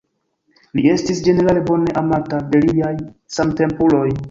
Li 0.79 0.85
estis 0.93 1.21
ĝenerale 1.27 1.63
bone 1.69 1.95
amata 2.03 2.41
de 2.55 2.65
liaj 2.65 2.93
samtempuloj. 3.39 4.05